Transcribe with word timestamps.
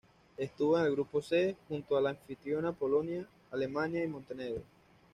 Estuvo 0.35 0.79
en 0.79 0.85
el 0.85 0.93
grupo 0.93 1.21
C, 1.21 1.55
junto 1.67 1.95
a 1.95 2.01
la 2.01 2.09
anfitriona 2.09 2.73
Polonia, 2.73 3.27
Alemania 3.51 4.03
y 4.03 4.07
Montenegro. 4.07 4.63